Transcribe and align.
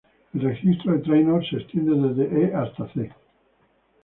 El 0.33 0.41
registro 0.41 0.93
de 0.93 0.99
Trainor 1.03 1.47
se 1.47 1.57
extiende 1.57 1.93
desde 2.09 2.45
E 2.49 2.55
hasta 2.55 2.91
C♯. 2.91 3.13